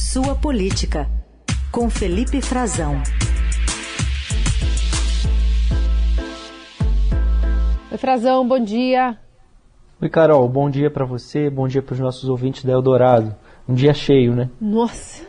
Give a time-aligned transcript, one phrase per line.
[0.00, 1.08] Sua Política,
[1.72, 3.02] com Felipe Frazão.
[7.90, 9.18] Oi, Frazão, bom dia.
[10.00, 13.34] Oi, Carol, bom dia para você, bom dia para os nossos ouvintes da Eldorado.
[13.68, 14.48] Um dia cheio, né?
[14.60, 15.26] Nossa!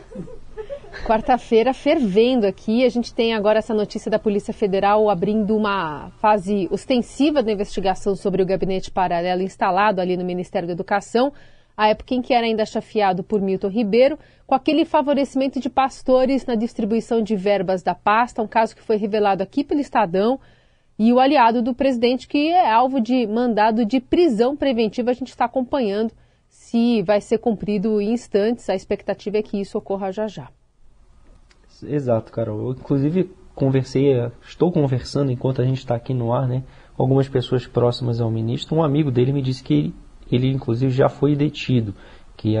[1.04, 2.84] Quarta-feira fervendo aqui.
[2.84, 8.14] A gente tem agora essa notícia da Polícia Federal abrindo uma fase ostensiva da investigação
[8.14, 11.32] sobre o gabinete paralelo instalado ali no Ministério da Educação,
[11.76, 16.44] a época em que era ainda chefiado por Milton Ribeiro, com aquele favorecimento de pastores
[16.44, 20.38] na distribuição de verbas da pasta, um caso que foi revelado aqui pelo Estadão
[20.98, 25.10] e o aliado do presidente, que é alvo de mandado de prisão preventiva.
[25.10, 26.12] A gente está acompanhando
[26.46, 28.68] se vai ser cumprido em instantes.
[28.68, 30.50] A expectativa é que isso ocorra já já.
[31.82, 32.60] Exato, Carol.
[32.60, 36.62] Eu, inclusive, conversei, estou conversando enquanto a gente está aqui no ar, né,
[36.98, 38.76] algumas pessoas próximas ao ministro.
[38.76, 39.94] Um amigo dele me disse que
[40.30, 41.94] ele, inclusive, já foi detido,
[42.36, 42.54] que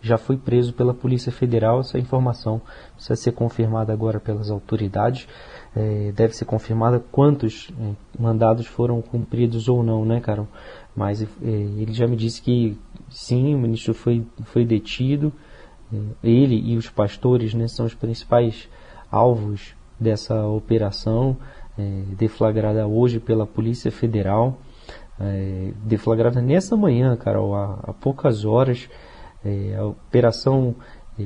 [0.00, 1.80] já foi preso pela Polícia Federal.
[1.80, 2.60] Essa informação
[2.94, 5.28] precisa ser confirmada agora pelas autoridades
[5.74, 10.46] é, deve ser confirmada quantos é, mandados foram cumpridos ou não, né, Carol?
[10.94, 12.78] Mas é, ele já me disse que
[13.08, 15.32] sim, o ministro foi, foi detido,
[15.92, 18.68] é, ele e os pastores né, são os principais
[19.10, 21.36] alvos dessa operação,
[21.78, 24.58] é, deflagrada hoje pela Polícia Federal,
[25.22, 28.88] é, deflagrada nessa manhã, Carol, há, há poucas horas.
[29.78, 30.74] a operação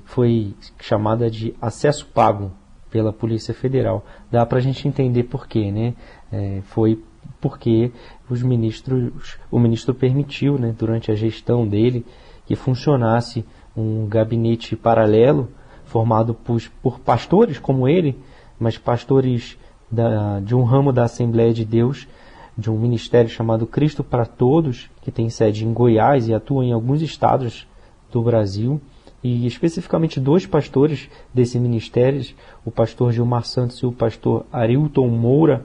[0.05, 2.51] foi chamada de acesso pago
[2.91, 4.05] pela Polícia Federal.
[4.31, 5.95] Dá para a gente entender por quê, né?
[6.33, 7.03] É, foi
[7.41, 7.93] porque
[8.29, 12.05] os ministros, o ministro permitiu, né, durante a gestão dele,
[12.47, 13.45] que funcionasse
[13.77, 15.49] um gabinete paralelo
[15.85, 18.19] formado por, por pastores como ele,
[18.59, 19.59] mas pastores
[19.91, 22.09] da, de um ramo da Assembleia de Deus,
[22.57, 26.73] de um ministério chamado Cristo para Todos, que tem sede em Goiás e atua em
[26.73, 27.67] alguns estados
[28.11, 28.81] do Brasil
[29.23, 32.25] e especificamente dois pastores desse ministério,
[32.65, 35.65] o pastor Gilmar Santos e o pastor Arilton Moura,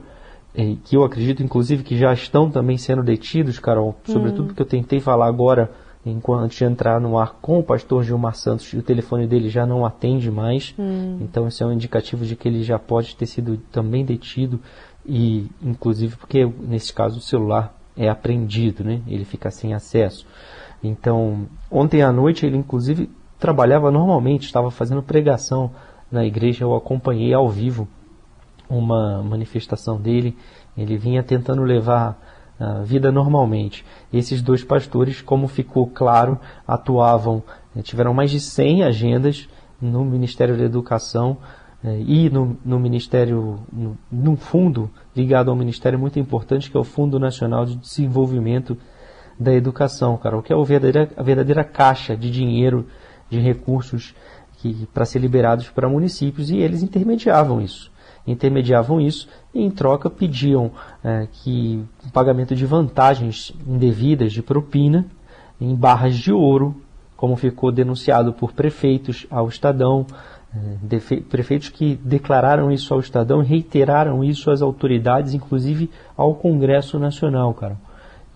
[0.54, 4.46] eh, que eu acredito inclusive que já estão também sendo detidos, Carol, sobretudo hum.
[4.48, 5.70] porque eu tentei falar agora,
[6.04, 9.48] enquanto antes de entrar no ar com o pastor Gilmar Santos, e o telefone dele
[9.48, 11.18] já não atende mais, hum.
[11.20, 14.58] então isso é um indicativo de que ele já pode ter sido também detido,
[15.04, 19.00] e inclusive porque nesse caso o celular é apreendido, né?
[19.06, 20.26] ele fica sem acesso.
[20.82, 25.70] Então, ontem à noite ele inclusive trabalhava normalmente, estava fazendo pregação
[26.10, 27.88] na igreja, eu acompanhei ao vivo
[28.68, 30.36] uma manifestação dele,
[30.76, 32.18] ele vinha tentando levar
[32.58, 33.84] a vida normalmente.
[34.12, 37.42] Esses dois pastores, como ficou claro, atuavam,
[37.76, 39.48] eh, tiveram mais de 100 agendas
[39.80, 41.38] no Ministério da Educação
[41.84, 46.80] eh, e no, no Ministério, no, num fundo ligado ao Ministério muito importante, que é
[46.80, 48.76] o Fundo Nacional de Desenvolvimento
[49.38, 52.86] da Educação, cara, o que é a verdadeira, a verdadeira caixa de dinheiro
[53.28, 54.14] de recursos
[54.92, 57.90] para ser liberados para municípios e eles intermediavam isso.
[58.26, 60.70] Intermediavam isso e, em troca, pediam
[61.02, 65.06] é, que o pagamento de vantagens indevidas de propina
[65.60, 66.76] em barras de ouro,
[67.16, 70.41] como ficou denunciado por prefeitos ao Estadão, é,
[71.28, 77.76] prefeitos que declararam isso ao Estadão reiteraram isso às autoridades, inclusive ao Congresso Nacional, cara.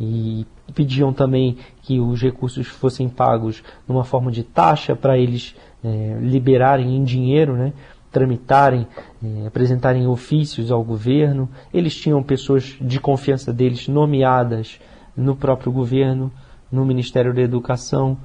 [0.00, 5.54] E pediam também que os recursos fossem pagos numa forma de taxa para eles
[5.84, 7.72] é, liberarem em dinheiro, né,
[8.10, 8.86] tramitarem,
[9.22, 11.48] é, apresentarem ofícios ao governo.
[11.72, 14.80] Eles tinham pessoas de confiança deles nomeadas
[15.16, 16.32] no próprio governo,
[16.70, 18.16] no Ministério da Educação.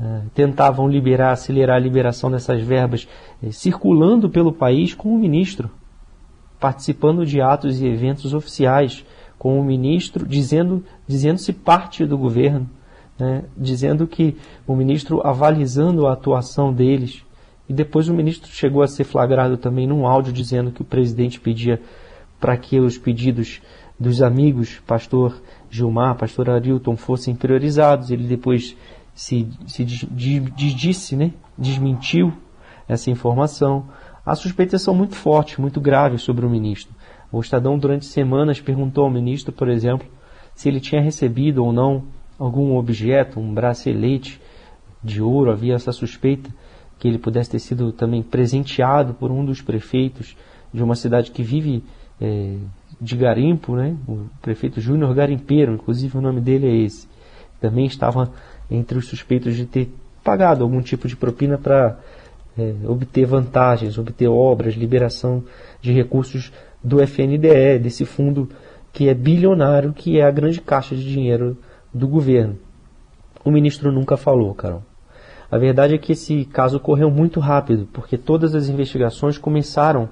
[0.00, 3.08] É, tentavam liberar, acelerar a liberação dessas verbas,
[3.42, 5.70] é, circulando pelo país com o ministro,
[6.60, 9.04] participando de atos e eventos oficiais
[9.38, 12.68] com o ministro dizendo dizendo-se parte do governo,
[13.18, 14.36] né, dizendo que
[14.66, 17.24] o ministro avalizando a atuação deles.
[17.68, 21.38] E depois o ministro chegou a ser flagrado também num áudio dizendo que o presidente
[21.38, 21.80] pedia
[22.40, 23.60] para que os pedidos
[23.98, 28.10] dos amigos, pastor Gilmar, pastor Arilton, fossem priorizados.
[28.10, 28.76] Ele depois
[29.18, 32.32] se, se disse, né, desmentiu
[32.86, 33.88] essa informação.
[34.24, 36.94] As suspeitas são muito fortes, muito graves sobre o ministro.
[37.32, 40.06] O Estadão, durante semanas, perguntou ao ministro, por exemplo,
[40.54, 42.04] se ele tinha recebido ou não
[42.38, 44.40] algum objeto, um bracelete
[45.02, 45.50] de ouro.
[45.50, 46.48] Havia essa suspeita
[46.96, 50.36] que ele pudesse ter sido também presenteado por um dos prefeitos
[50.72, 51.82] de uma cidade que vive
[52.20, 52.56] é,
[53.00, 53.96] de garimpo, né?
[54.06, 57.08] o prefeito Júnior Garimpeiro, inclusive o nome dele é esse.
[57.60, 58.32] Também estava
[58.70, 59.92] entre os suspeitos de ter
[60.22, 61.98] pagado algum tipo de propina para
[62.58, 65.44] é, obter vantagens, obter obras, liberação
[65.80, 68.48] de recursos do FNDE, desse fundo
[68.92, 71.56] que é bilionário, que é a grande caixa de dinheiro
[71.92, 72.58] do governo.
[73.44, 74.82] O ministro nunca falou, Carol.
[75.50, 80.08] A verdade é que esse caso correu muito rápido, porque todas as investigações começaram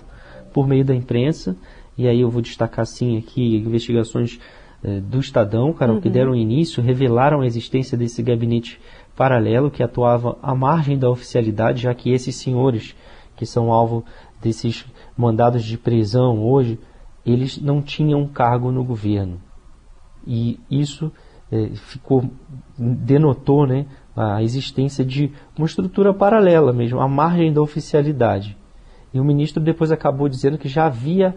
[0.53, 1.55] por meio da imprensa,
[1.99, 4.39] e aí eu vou destacar assim aqui investigações
[4.87, 6.01] eh, do Estadão, Carol, uhum.
[6.01, 8.81] que deram início, revelaram a existência desse gabinete
[9.17, 12.95] paralelo que atuava à margem da oficialidade, já que esses senhores
[13.35, 14.05] que são alvo
[14.41, 14.87] desses
[15.19, 16.79] mandados de prisão hoje,
[17.25, 19.41] eles não tinham cargo no governo.
[20.25, 21.11] E isso
[21.51, 22.31] eh, ficou
[22.79, 28.57] denotou né, a existência de uma estrutura paralela mesmo, à margem da oficialidade.
[29.13, 31.37] E o ministro depois acabou dizendo que já havia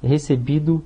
[0.00, 0.84] recebido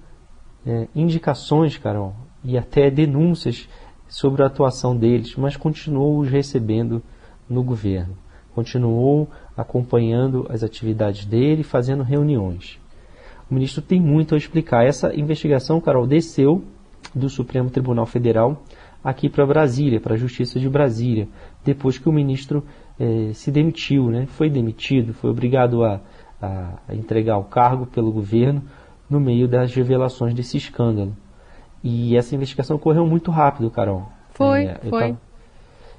[0.67, 2.15] é, indicações, Carol,
[2.45, 3.69] e até denúncias
[4.09, 7.03] sobre a atuação deles, mas continuou os recebendo
[7.49, 8.17] no governo.
[8.55, 12.79] Continuou acompanhando as atividades dele, fazendo reuniões.
[13.51, 14.85] O ministro tem muito a explicar.
[14.85, 16.63] Essa investigação, Carol, desceu
[17.15, 18.63] do Supremo Tribunal Federal
[19.03, 21.29] aqui para Brasília, para a Justiça de Brasília,
[21.65, 22.65] depois que o ministro
[22.99, 24.27] eh, se demitiu, né?
[24.27, 26.01] foi demitido, foi obrigado a,
[26.41, 28.63] a, entregar o cargo pelo governo
[29.13, 31.15] no meio das revelações desse escândalo.
[31.85, 34.09] E essa investigação correu muito rápido, Carol.
[34.31, 35.17] Foi, é, foi.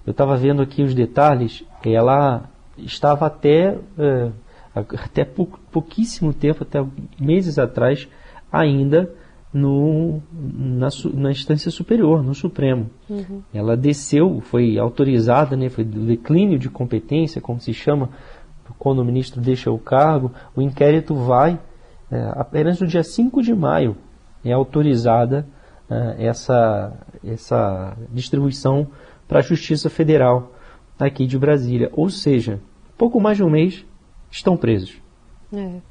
[0.05, 4.31] Eu estava vendo aqui os detalhes, ela estava até, é,
[4.75, 6.83] até pouquíssimo tempo, até
[7.19, 8.07] meses atrás,
[8.51, 9.13] ainda
[9.53, 12.89] no, na, na instância superior, no Supremo.
[13.07, 13.43] Uhum.
[13.53, 18.09] Ela desceu, foi autorizada, né, foi declínio de competência, como se chama,
[18.79, 21.59] quando o ministro deixa o cargo, o inquérito vai,
[22.13, 23.97] é, apenas no dia 5 de maio
[24.45, 25.47] é autorizada
[25.89, 26.93] é, essa,
[27.25, 28.87] essa distribuição
[29.27, 30.53] para a Justiça Federal
[30.99, 31.89] aqui de Brasília.
[31.93, 32.61] Ou seja,
[32.95, 33.83] pouco mais de um mês
[34.29, 35.01] estão presos.
[35.51, 35.81] É.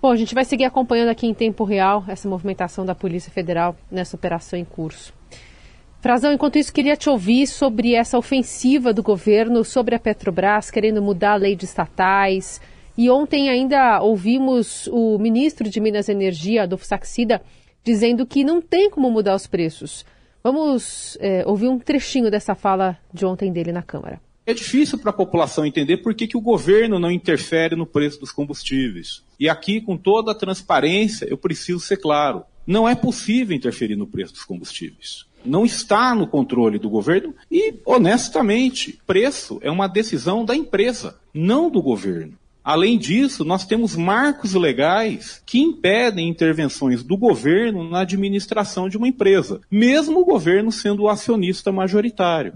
[0.00, 3.74] Bom, a gente vai seguir acompanhando aqui em tempo real essa movimentação da Polícia Federal
[3.90, 5.12] nessa operação em curso.
[6.00, 11.02] Frazão, enquanto isso, queria te ouvir sobre essa ofensiva do governo sobre a Petrobras, querendo
[11.02, 12.60] mudar a lei de estatais.
[12.96, 17.42] E ontem ainda ouvimos o ministro de Minas e Energia, Adolfo Saxida,
[17.82, 20.04] dizendo que não tem como mudar os preços.
[20.42, 24.20] Vamos é, ouvir um trechinho dessa fala de ontem dele na Câmara.
[24.46, 28.20] É difícil para a população entender por que, que o governo não interfere no preço
[28.20, 29.22] dos combustíveis.
[29.40, 34.06] E aqui, com toda a transparência, eu preciso ser claro: não é possível interferir no
[34.06, 35.24] preço dos combustíveis.
[35.44, 41.70] Não está no controle do governo e, honestamente, preço é uma decisão da empresa, não
[41.70, 42.38] do governo.
[42.64, 49.06] Além disso, nós temos marcos legais que impedem intervenções do governo na administração de uma
[49.06, 52.54] empresa, mesmo o governo sendo o acionista majoritário.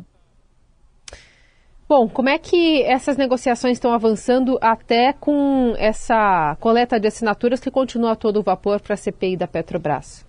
[1.87, 7.70] Bom, como é que essas negociações estão avançando até com essa coleta de assinaturas que
[7.70, 10.26] continua a todo vapor para a CPI da Petrobras?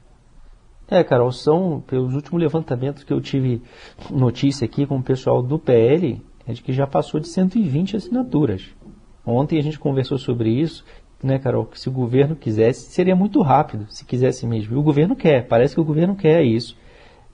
[0.89, 3.61] É, Carol, são, pelos últimos levantamentos que eu tive
[4.09, 8.63] notícia aqui com o pessoal do PL, é de que já passou de 120 assinaturas.
[9.29, 10.83] Ontem a gente conversou sobre isso,
[11.23, 14.75] né, Carol, que se o governo quisesse, seria muito rápido, se quisesse mesmo.
[14.75, 16.77] E o governo quer, parece que o governo quer isso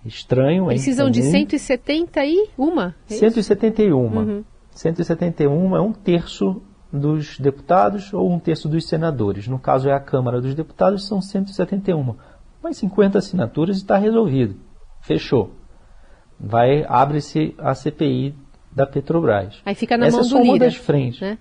[0.05, 0.65] estranho.
[0.67, 2.81] Precisam de 171?
[2.81, 3.97] É 171.
[3.97, 4.43] Uhum.
[4.71, 6.61] 171 é um terço
[6.91, 9.47] dos deputados ou um terço dos senadores.
[9.47, 12.15] No caso é a Câmara dos Deputados, são 171.
[12.61, 14.55] Mais 50 assinaturas e está resolvido.
[15.01, 15.51] Fechou.
[16.39, 18.35] Vai, abre-se a CPI
[18.71, 19.61] da Petrobras.
[19.65, 20.49] Aí fica na essa mão é do Lira.
[20.49, 21.21] uma das frentes.
[21.21, 21.37] Né?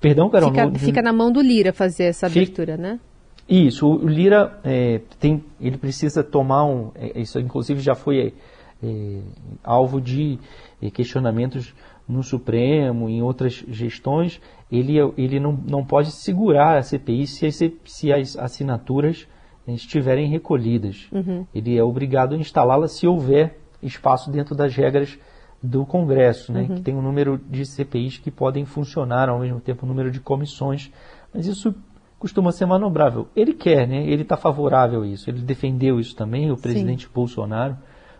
[0.00, 0.50] Perdão, Carol.
[0.50, 3.00] Fica, no, fica na mão do Lira fazer essa abertura, fica, né?
[3.48, 8.34] Isso, o Lira é, tem, ele precisa tomar um, é, isso inclusive já foi
[8.82, 9.20] é,
[9.64, 10.38] alvo de
[10.82, 11.74] é, questionamentos
[12.06, 14.40] no Supremo, em outras gestões,
[14.70, 19.26] ele, ele não, não pode segurar a CPI se as, se as assinaturas
[19.66, 21.06] estiverem recolhidas.
[21.12, 21.46] Uhum.
[21.54, 25.18] Ele é obrigado a instalá-la se houver espaço dentro das regras
[25.62, 26.76] do Congresso, né, uhum.
[26.76, 30.20] que tem um número de CPIs que podem funcionar ao mesmo tempo, um número de
[30.20, 30.90] comissões,
[31.34, 31.74] mas isso
[32.18, 33.28] costuma ser manobrável.
[33.34, 34.04] Ele quer, né?
[34.04, 35.30] Ele está favorável a isso.
[35.30, 37.12] Ele defendeu isso também, o presidente Sim.
[37.14, 37.76] Bolsonaro.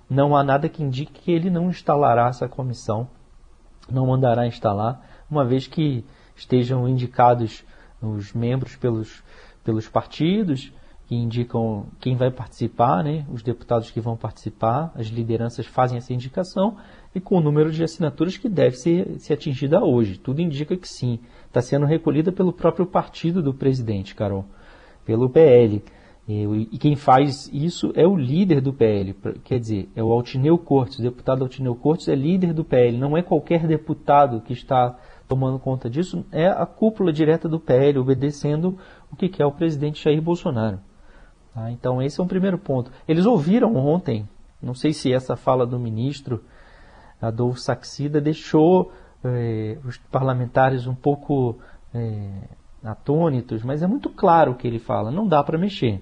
[0.08, 3.08] Não há nada que indique que ele não instalará essa comissão,
[3.90, 6.04] não mandará instalar, uma vez que
[6.34, 7.64] estejam indicados
[8.00, 9.22] os membros pelos,
[9.62, 10.72] pelos partidos,
[11.06, 13.26] que indicam quem vai participar, né?
[13.30, 16.76] os deputados que vão participar, as lideranças fazem essa indicação,
[17.14, 20.18] e com o número de assinaturas que deve ser, ser atingida hoje.
[20.18, 24.44] Tudo indica que sim está sendo recolhida pelo próprio partido do presidente, Carol,
[25.04, 25.82] pelo PL.
[26.28, 30.98] E quem faz isso é o líder do PL, quer dizer, é o Altineu Cortes,
[30.98, 34.94] o deputado Altineu Cortes é líder do PL, não é qualquer deputado que está
[35.26, 38.76] tomando conta disso, é a cúpula direta do PL, obedecendo
[39.10, 40.78] o que quer o presidente Jair Bolsonaro.
[41.54, 41.70] Tá?
[41.70, 42.92] Então esse é um primeiro ponto.
[43.08, 44.28] Eles ouviram ontem,
[44.62, 46.44] não sei se essa fala do ministro
[47.20, 48.92] Adolfo Saxida, deixou
[49.24, 51.58] eh, os parlamentares um pouco
[51.94, 52.42] eh,
[52.82, 56.00] atônitos, mas é muito claro o que ele fala: não dá para mexer.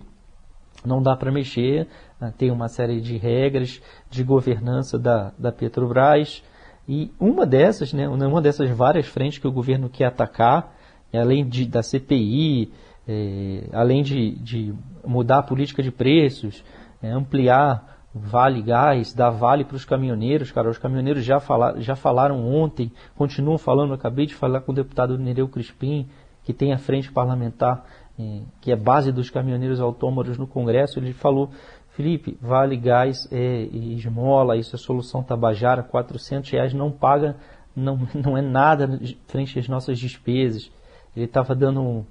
[0.85, 1.89] Não dá para mexer,
[2.21, 6.45] ah, tem uma série de regras de governança da, da Petrobras,
[6.89, 10.77] e uma dessas, né, uma dessas várias frentes que o governo quer atacar,
[11.13, 12.71] além de, da CPI,
[13.09, 16.63] é, além de, de, mudar a política de preços,
[17.03, 21.95] é, ampliar Vale Gás, dar vale para os caminhoneiros, cara, os caminhoneiros já, falaram, já
[21.95, 26.09] falaram ontem, continuam falando, acabei de falar com o deputado Nereu Crispim,
[26.43, 27.85] que tem a frente parlamentar,
[28.19, 31.51] é, que é base dos caminhoneiros autônomos no Congresso, ele falou,
[31.91, 37.37] Felipe, Vale Gás é, esmola, isso é solução Tabajara, 400 reais não paga,
[37.75, 40.71] não, não é nada frente às nossas despesas.
[41.15, 42.05] Ele estava dando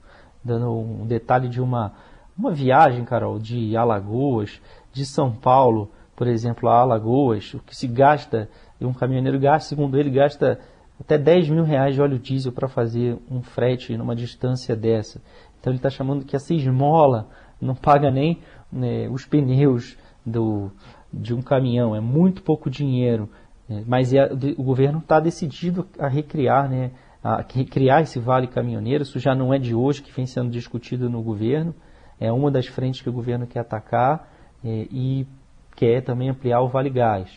[0.46, 1.94] dando um detalhe de uma,
[2.38, 4.62] uma viagem, Carol, de Alagoas,
[4.94, 8.50] de São Paulo, por exemplo, a Alagoas, o que se gasta,
[8.82, 10.60] um caminhoneiro gasta, segundo ele, gasta
[11.00, 15.22] até 10 mil reais de óleo diesel para fazer um frete numa distância dessa.
[15.60, 17.28] Então ele está chamando que essa esmola
[17.60, 18.40] não paga nem
[18.72, 20.72] né, os pneus do,
[21.12, 23.30] de um caminhão, é muito pouco dinheiro.
[23.68, 26.92] Né, mas é, o governo está decidido a recriar, né,
[27.24, 29.04] a recriar esse vale caminhoneiro.
[29.04, 31.76] Isso já não é de hoje que vem sendo discutido no governo.
[32.20, 34.30] É uma das frentes que o governo quer atacar
[34.64, 35.28] é, e
[35.76, 37.30] quer também ampliar o vale gás.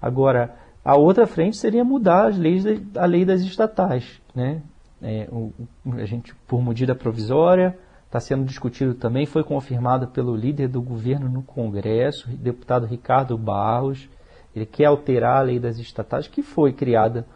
[0.00, 2.64] Agora, a outra frente seria mudar as leis,
[2.96, 4.62] a lei das estatais, né?
[5.02, 5.52] É, o,
[5.92, 7.76] a gente por medida provisória
[8.06, 14.08] está sendo discutido também, foi confirmado pelo líder do governo no Congresso, deputado Ricardo Barros.
[14.54, 17.26] Ele quer alterar a lei das estatais, que foi criada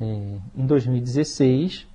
[0.00, 0.04] é,
[0.54, 1.88] em 2016,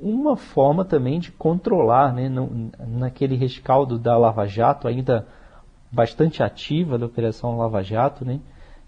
[0.00, 5.26] uma forma também de controlar, né, no, naquele rescaldo da Lava Jato, ainda
[5.96, 8.38] bastante ativa da Operação Lava Jato, né,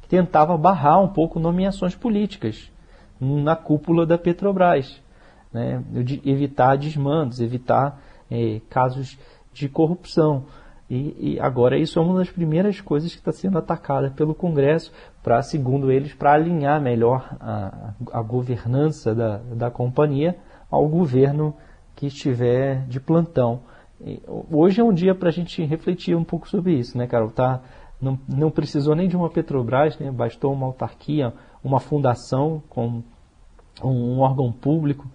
[0.03, 2.71] que tentava barrar um pouco nomeações políticas
[3.19, 5.03] na cúpula da Petrobras,
[5.50, 5.83] né,
[6.25, 7.99] evitar desmandos, evitar
[8.31, 9.19] é, casos
[9.55, 10.45] de corrupção.
[10.91, 14.93] E, e, agora isso é uma das primeiras coisas que está sendo atacada pelo Congresso,
[15.23, 20.37] para, segundo eles, para alinhar melhor a, a governança da, da companhia
[20.71, 21.55] ao governo
[21.97, 23.61] que estiver de plantão.
[24.50, 27.31] Hoje é um dia para a gente refletir um pouco sobre isso, né, Carol?
[27.31, 27.62] Tá,
[28.00, 30.11] não, não precisou nem de uma Petrobras, né?
[30.11, 31.33] bastou uma autarquia,
[31.64, 33.02] uma fundação com
[33.83, 35.07] um, um órgão público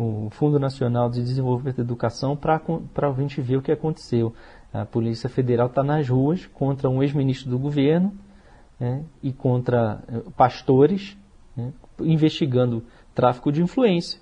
[0.00, 2.58] o Fundo Nacional de Desenvolvimento da Educação para
[2.96, 4.34] a gente ver o que aconteceu.
[4.72, 8.14] A Polícia Federal está nas ruas contra um ex-ministro do governo
[8.78, 11.18] né, e contra eh, pastores,
[11.54, 12.82] né, investigando
[13.14, 14.18] tráfico de influência,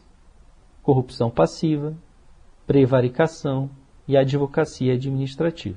[0.82, 1.94] corrupção passiva,
[2.66, 3.70] prevaricação
[4.08, 5.76] e advocacia administrativa.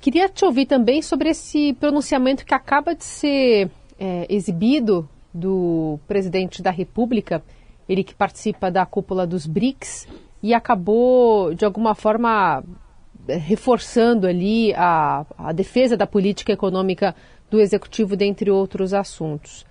[0.00, 6.62] Queria te ouvir também sobre esse pronunciamento que acaba de ser é, exibido do presidente
[6.62, 7.42] da República
[7.90, 10.06] ele que participa da cúpula dos BRICS
[10.40, 12.62] e acabou, de alguma forma,
[13.26, 17.16] reforçando ali a, a defesa da política econômica
[17.50, 19.66] do executivo, dentre outros assuntos.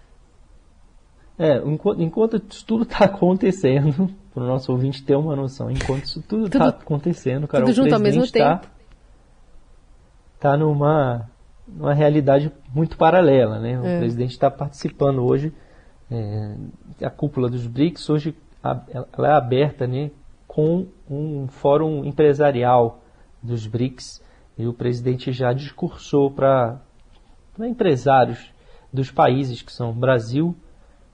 [1.37, 6.05] É, enquanto, enquanto isso tudo está acontecendo, para o nosso ouvinte ter uma noção, enquanto
[6.05, 8.67] isso tudo está acontecendo, cara, tudo junto ao mesmo tá, tempo.
[10.36, 11.29] Está numa,
[11.67, 13.79] numa realidade muito paralela, né?
[13.79, 14.00] O é.
[14.00, 15.53] presidente está participando hoje
[16.12, 16.55] é,
[17.05, 20.12] a cúpula dos BRICS hoje ela é aberta né,
[20.48, 23.03] com um fórum empresarial
[23.41, 24.21] dos BRICS
[24.57, 26.81] e o presidente já discursou para
[27.59, 28.51] empresários
[28.91, 30.55] dos países que são Brasil,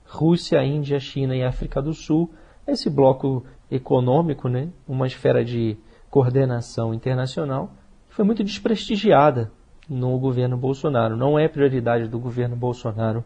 [0.06, 2.34] Rússia, Índia, China e África do Sul,
[2.68, 5.78] esse bloco econômico, né, uma esfera de
[6.10, 7.72] coordenação internacional,
[8.10, 9.52] foi muito desprestigiada
[9.90, 11.18] no governo Bolsonaro.
[11.18, 13.24] Não é prioridade do governo Bolsonaro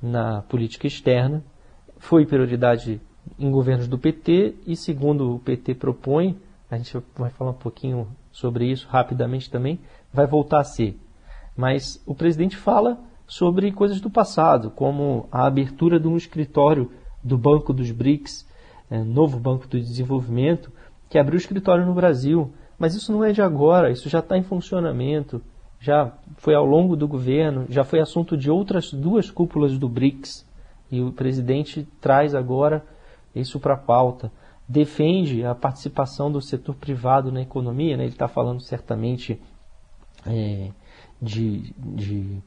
[0.00, 1.44] na política externa,
[1.98, 3.00] foi prioridade
[3.38, 6.38] em governos do PT e, segundo o PT propõe,
[6.70, 9.80] a gente vai falar um pouquinho sobre isso rapidamente também,
[10.12, 10.98] vai voltar a ser.
[11.56, 16.90] Mas o presidente fala sobre coisas do passado, como a abertura de um escritório
[17.22, 18.46] do Banco dos BRICS,
[18.94, 20.72] é, novo Banco do Desenvolvimento,
[21.08, 22.52] que abriu escritório no Brasil.
[22.78, 25.40] Mas isso não é de agora, isso já está em funcionamento
[25.84, 30.46] já foi ao longo do governo, já foi assunto de outras duas cúpulas do BRICS.
[30.90, 32.82] E o presidente traz agora
[33.34, 34.32] isso para a pauta.
[34.66, 38.04] Defende a participação do setor privado na economia, né?
[38.04, 39.38] ele está falando certamente
[40.26, 40.70] é,
[41.20, 42.38] de, de,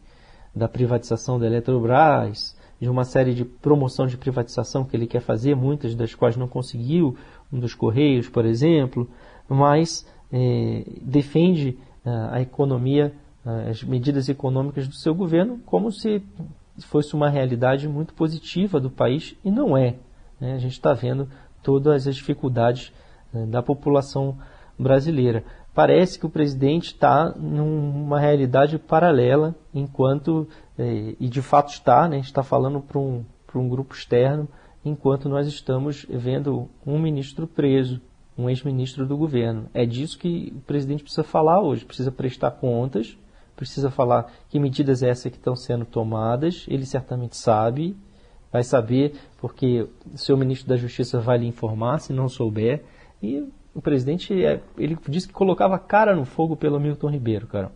[0.55, 5.55] da privatização da Eletrobras, de uma série de promoção de privatização que ele quer fazer,
[5.55, 7.15] muitas das quais não conseguiu,
[7.51, 9.10] um dos Correios, por exemplo,
[9.50, 11.77] mas é, defende
[12.31, 13.13] a economia
[13.69, 16.22] as medidas econômicas do seu governo como se
[16.81, 19.96] fosse uma realidade muito positiva do país e não é.
[20.39, 20.53] Né?
[20.53, 21.29] A gente está vendo
[21.63, 22.91] todas as dificuldades
[23.34, 24.38] né, da população
[24.77, 25.43] brasileira.
[25.74, 32.19] Parece que o presidente está numa realidade paralela, enquanto, e de fato está, né, a
[32.19, 34.48] gente está falando para um, um grupo externo,
[34.86, 38.01] enquanto nós estamos vendo um ministro preso,
[38.38, 39.69] um ex-ministro do governo.
[39.74, 43.17] É disso que o presidente precisa falar hoje, precisa prestar contas,
[43.55, 47.98] precisa falar que medidas é essas que estão sendo tomadas, ele certamente sabe,
[48.51, 52.84] vai saber, porque o seu ministro da Justiça vai lhe informar, se não souber.
[53.22, 53.43] E
[53.74, 57.72] o presidente, é, ele disse que colocava cara no fogo pelo Milton Ribeiro, cara.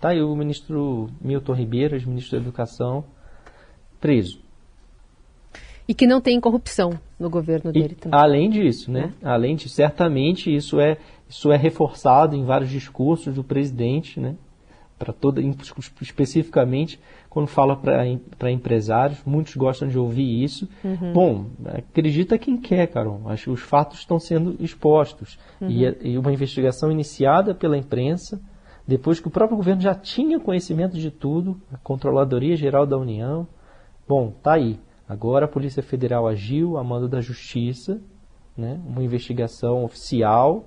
[0.00, 3.04] Tá aí o ministro Milton Ribeiro, ex-ministro da Educação,
[4.00, 4.40] preso.
[5.88, 8.20] E que não tem corrupção no governo dele e, também.
[8.20, 9.14] Além disso, né?
[9.22, 9.28] É.
[9.28, 10.98] Além de, certamente, isso é,
[11.28, 14.36] isso é reforçado em vários discursos do presidente, né?
[14.98, 15.40] Para toda,
[16.00, 16.98] especificamente
[17.36, 20.66] quando fala para empresários, muitos gostam de ouvir isso.
[20.82, 21.12] Uhum.
[21.12, 23.20] Bom, acredita quem quer, Carol.
[23.26, 25.38] Acho que os fatos estão sendo expostos.
[25.60, 25.68] Uhum.
[25.68, 28.40] E, e, uma investigação iniciada pela imprensa,
[28.86, 33.46] depois que o próprio governo já tinha conhecimento de tudo, a Controladoria Geral da União.
[34.06, 34.78] Bom, tá aí.
[35.08, 38.00] Agora a Polícia Federal agiu a mando da Justiça,
[38.56, 38.80] né?
[38.86, 40.64] uma investigação oficial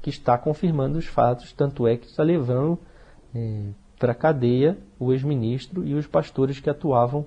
[0.00, 2.78] que está confirmando os fatos, tanto é que está levando
[3.34, 7.26] é, para a cadeia o ex-ministro e os pastores que atuavam,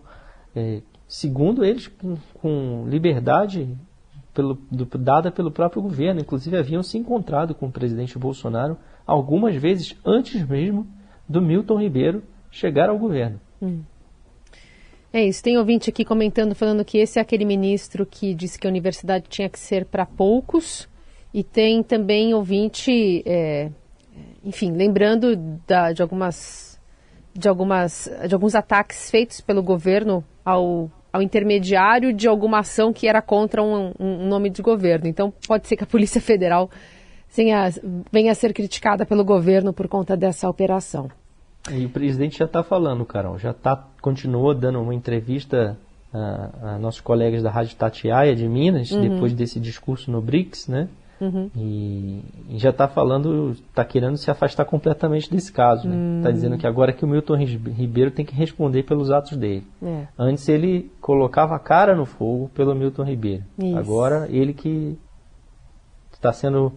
[0.55, 3.77] é, segundo eles, com, com liberdade
[4.33, 6.21] pelo, do, dada pelo próprio governo.
[6.21, 10.87] Inclusive, haviam se encontrado com o presidente Bolsonaro algumas vezes antes mesmo
[11.27, 13.39] do Milton Ribeiro chegar ao governo.
[13.61, 13.81] Hum.
[15.13, 15.43] É isso.
[15.43, 19.25] Tem ouvinte aqui comentando, falando que esse é aquele ministro que disse que a universidade
[19.27, 20.89] tinha que ser para poucos.
[21.33, 23.71] E tem também ouvinte é,
[24.43, 25.35] enfim, lembrando
[25.67, 26.79] da, de algumas
[27.33, 33.07] de algumas de alguns ataques feitos pelo governo ao, ao intermediário de alguma ação que
[33.07, 35.07] era contra um, um nome de governo.
[35.07, 36.69] Então pode ser que a Polícia Federal
[37.35, 41.09] venha, a ser criticada pelo governo por conta dessa operação.
[41.71, 45.77] E o presidente já está falando, Carol, já tá, continuou dando uma entrevista
[46.13, 49.01] a, a nossos colegas da Rádio Tatiaia de Minas, uhum.
[49.01, 50.89] depois desse discurso no BRICS, né?
[51.21, 51.51] Uhum.
[51.55, 55.87] E, e, já está falando, está querendo se afastar completamente desse caso.
[55.87, 55.95] Está né?
[55.95, 56.21] Hum.
[56.23, 59.63] Tá dizendo que agora que o Milton Ribeiro tem que responder pelos atos dele.
[59.83, 60.07] É.
[60.17, 63.43] Antes ele colocava a cara no fogo pelo Milton Ribeiro.
[63.59, 63.77] Isso.
[63.77, 64.97] Agora ele que
[66.11, 66.73] está sendo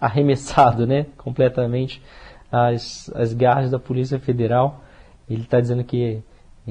[0.00, 1.06] arremessado né?
[1.16, 2.02] completamente
[2.50, 4.82] às, às garras da Polícia Federal.
[5.30, 6.20] Ele está dizendo que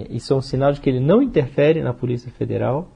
[0.10, 2.90] isso é um sinal de que ele não interfere na Polícia Federal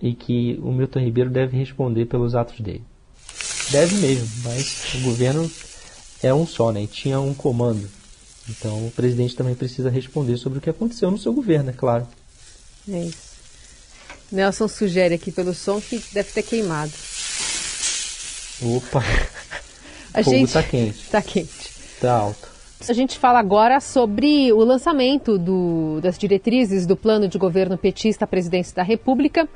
[0.00, 2.84] e que o Milton Ribeiro deve responder pelos atos dele.
[3.70, 5.50] Deve mesmo, mas o governo
[6.22, 6.82] é um só, né?
[6.82, 7.88] E tinha um comando.
[8.48, 12.06] Então o presidente também precisa responder sobre o que aconteceu no seu governo, é claro.
[12.88, 13.26] É isso.
[14.30, 16.92] Nelson sugere aqui pelo som que deve ter queimado.
[18.62, 19.02] Opa!
[20.14, 20.52] A o fogo gente...
[20.52, 21.08] tá quente.
[21.10, 21.70] Tá quente.
[22.00, 22.56] Tá alto.
[22.88, 28.24] A gente fala agora sobre o lançamento do, das diretrizes do plano de governo petista
[28.24, 29.48] à presidência da República.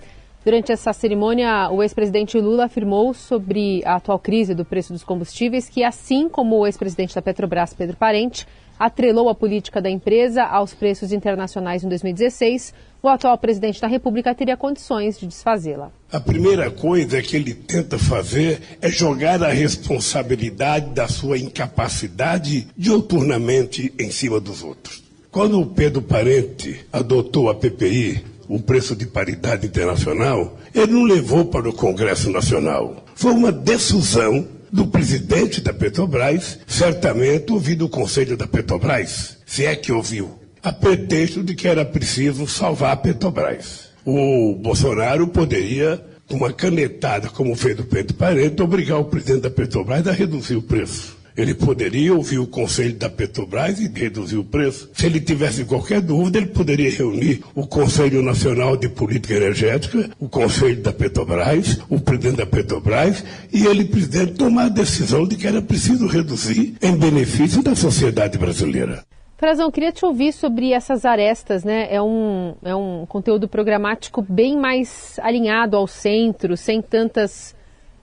[0.43, 5.69] Durante essa cerimônia, o ex-presidente Lula afirmou sobre a atual crise do preço dos combustíveis
[5.69, 8.47] que, assim como o ex-presidente da Petrobras, Pedro Parente,
[8.79, 12.73] atrelou a política da empresa aos preços internacionais em 2016,
[13.03, 15.93] o atual presidente da República teria condições de desfazê-la.
[16.11, 23.93] A primeira coisa que ele tenta fazer é jogar a responsabilidade da sua incapacidade dioturnamente
[23.99, 25.05] em cima dos outros.
[25.31, 31.45] Quando o Pedro Parente adotou a PPI, o preço de paridade internacional, ele não levou
[31.45, 33.07] para o Congresso Nacional.
[33.15, 39.77] Foi uma decisão do presidente da Petrobras, certamente ouvido o conselho da Petrobras, se é
[39.77, 43.91] que ouviu, a pretexto de que era preciso salvar a Petrobras.
[44.05, 49.51] O Bolsonaro poderia, com uma canetada, como fez o Pedro Parente, obrigar o presidente da
[49.51, 51.20] Petrobras a reduzir o preço.
[51.37, 54.91] Ele poderia ouvir o conselho da Petrobras e reduzir o preço.
[54.93, 60.29] Se ele tivesse qualquer dúvida, ele poderia reunir o Conselho Nacional de Política Energética, o
[60.29, 65.47] Conselho da Petrobras, o presidente da Petrobras e ele, presidente, tomar a decisão de que
[65.47, 69.05] era preciso reduzir em benefício da sociedade brasileira.
[69.41, 71.89] Frazão, queria te ouvir sobre essas arestas, né?
[71.91, 77.55] É um, é um conteúdo programático bem mais alinhado ao centro, sem tantas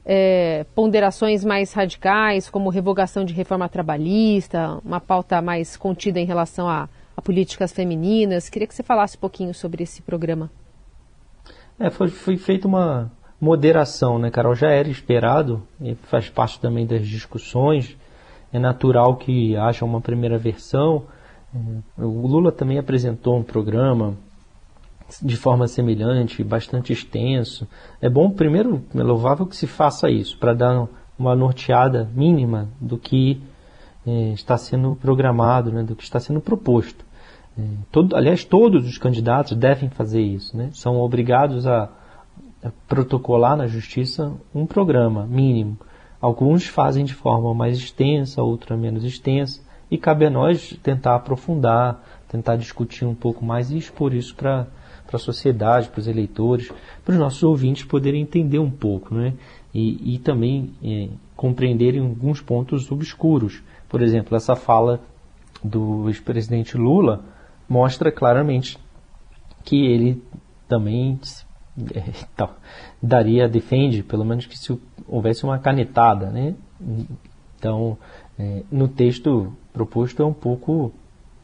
[0.09, 6.69] é, ponderações mais radicais, como revogação de reforma trabalhista, uma pauta mais contida em relação
[6.69, 8.47] a, a políticas femininas.
[8.47, 10.49] Queria que você falasse um pouquinho sobre esse programa.
[11.77, 14.55] É, foi, foi feita uma moderação, né, Carol?
[14.55, 17.97] Já era esperado, e faz parte também das discussões.
[18.53, 21.03] É natural que haja uma primeira versão.
[21.97, 24.15] O Lula também apresentou um programa
[25.21, 27.67] de forma semelhante, bastante extenso.
[28.01, 32.97] É bom, primeiro, é louvável que se faça isso, para dar uma norteada mínima do
[32.97, 33.41] que
[34.05, 37.05] eh, está sendo programado, né, do que está sendo proposto.
[37.57, 40.55] Eh, todo, aliás, todos os candidatos devem fazer isso.
[40.55, 41.89] Né, são obrigados a,
[42.63, 45.77] a protocolar na justiça um programa mínimo.
[46.19, 52.03] Alguns fazem de forma mais extensa, outra menos extensa, e cabe a nós tentar aprofundar,
[52.27, 54.67] tentar discutir um pouco mais e expor isso para
[55.07, 56.71] para a sociedade, para os eleitores,
[57.03, 59.33] para os nossos ouvintes poderem entender um pouco, né?
[59.73, 63.63] E, e também é, compreenderem alguns pontos obscuros.
[63.87, 65.01] Por exemplo, essa fala
[65.63, 67.23] do ex-presidente Lula
[67.69, 68.77] mostra claramente
[69.63, 70.21] que ele
[70.67, 71.19] também
[71.95, 72.13] é,
[73.01, 76.53] daria, defende, pelo menos que se houvesse uma canetada, né?
[77.57, 77.97] Então,
[78.37, 80.91] é, no texto proposto é um pouco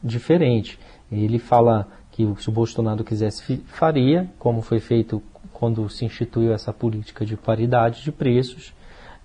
[0.02, 0.78] diferente.
[1.10, 5.20] Ele fala que se o Bolsonaro quisesse faria, como foi feito
[5.52, 8.72] quando se instituiu essa política de paridade de preços.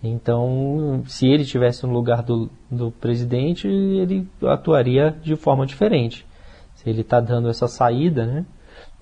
[0.02, 6.26] Então, se ele estivesse no lugar do, do presidente, ele atuaria de forma diferente.
[6.74, 8.46] Se ele está dando essa saída, né?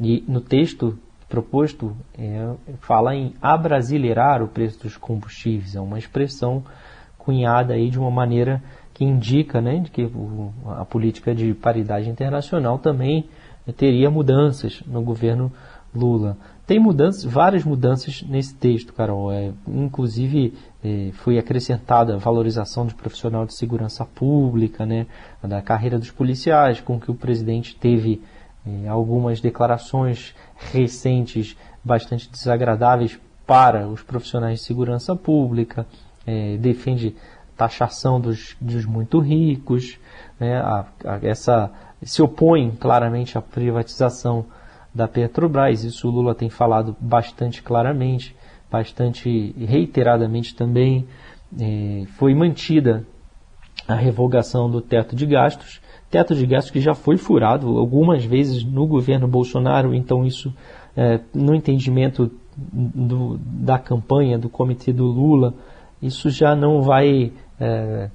[0.02, 5.76] E no texto proposto é, fala em abrasileirar o preço dos combustíveis.
[5.76, 6.62] É uma expressão
[7.18, 8.62] cunhada aí de uma maneira
[8.94, 10.12] que indica né, que
[10.76, 13.30] a política de paridade internacional também
[13.74, 15.52] teria mudanças no governo
[15.94, 16.38] Lula.
[16.66, 19.32] Tem mudanças, várias mudanças nesse texto, Carol.
[19.32, 20.54] É, inclusive
[20.84, 25.08] é, foi acrescentada a valorização de profissional de segurança pública, né,
[25.42, 28.22] da carreira dos policiais, com que o presidente teve
[28.66, 30.36] é, algumas declarações
[30.72, 35.86] recentes bastante desagradáveis para os profissionais de segurança pública.
[36.26, 37.16] É, defende
[37.56, 39.98] taxação dos, dos muito ricos,
[40.38, 41.72] né, a, a, essa
[42.04, 44.46] se opõem claramente à privatização
[44.94, 45.84] da Petrobras.
[45.84, 48.36] Isso o Lula tem falado bastante claramente,
[48.72, 51.08] bastante reiteradamente também.
[51.60, 53.06] É, foi mantida
[53.88, 55.80] a revogação do teto de gastos,
[56.10, 60.54] teto de gastos que já foi furado algumas vezes no governo Bolsonaro, então isso,
[60.96, 65.54] é, no entendimento do, da campanha, do comitê do Lula,
[66.02, 68.10] isso já não vai é,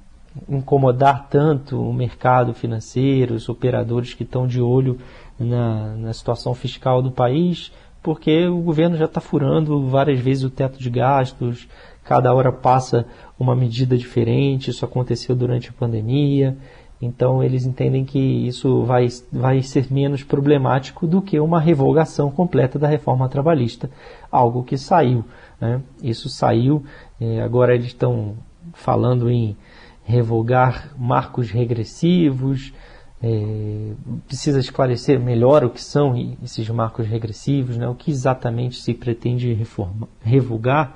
[0.49, 4.97] incomodar tanto o mercado financeiro, os operadores que estão de olho
[5.39, 10.49] na, na situação fiscal do país, porque o governo já está furando várias vezes o
[10.49, 11.67] teto de gastos,
[12.03, 13.05] cada hora passa
[13.39, 16.57] uma medida diferente, isso aconteceu durante a pandemia,
[17.01, 22.79] então eles entendem que isso vai, vai ser menos problemático do que uma revogação completa
[22.79, 23.89] da reforma trabalhista,
[24.31, 25.23] algo que saiu.
[25.59, 25.81] Né?
[26.01, 26.83] Isso saiu,
[27.19, 28.35] eh, agora eles estão
[28.73, 29.55] falando em
[30.03, 32.73] revogar marcos regressivos,
[33.21, 33.93] é,
[34.27, 39.53] precisa esclarecer melhor o que são esses marcos regressivos, né, o que exatamente se pretende
[39.53, 40.95] reforma, revogar,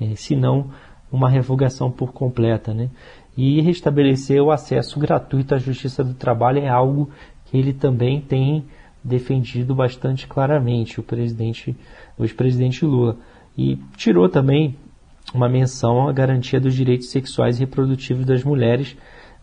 [0.00, 0.70] é, se não
[1.10, 2.74] uma revogação por completa.
[2.74, 2.90] Né?
[3.36, 7.08] E restabelecer o acesso gratuito à justiça do trabalho é algo
[7.44, 8.64] que ele também tem
[9.02, 11.76] defendido bastante claramente, o presidente,
[12.18, 13.16] o ex-presidente Lula.
[13.56, 14.76] E tirou também
[15.34, 18.96] uma menção à garantia dos direitos sexuais e reprodutivos das mulheres.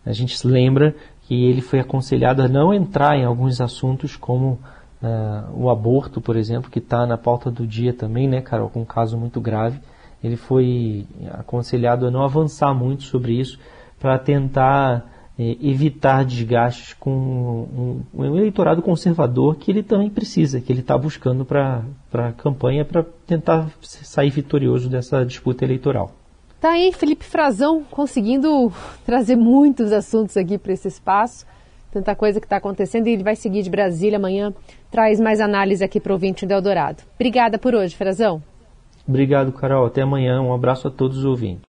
[0.04, 4.60] A gente se lembra que ele foi aconselhado a não entrar em alguns assuntos como
[5.02, 8.82] uh, o aborto, por exemplo, que está na pauta do dia também, né, Carol, com
[8.82, 9.80] um caso muito grave.
[10.22, 13.58] Ele foi aconselhado a não avançar muito sobre isso
[13.98, 15.04] para tentar
[15.38, 20.96] eh, evitar desgastes com um, um, eleitorado conservador que ele também precisa, que ele está
[20.96, 26.12] buscando para a campanha para tentar sair vitorioso dessa disputa eleitoral.
[26.60, 28.72] Tá aí Felipe Frazão conseguindo
[29.04, 31.46] trazer muitos assuntos aqui para esse espaço.
[31.92, 34.52] Tanta coisa que está acontecendo e ele vai seguir de Brasília amanhã.
[34.90, 37.02] Traz mais análise aqui para o ouvinte do Eldorado.
[37.14, 38.42] Obrigada por hoje, Frazão.
[39.06, 39.86] Obrigado, Carol.
[39.86, 40.40] Até amanhã.
[40.40, 41.64] Um abraço a todos os ouvintes.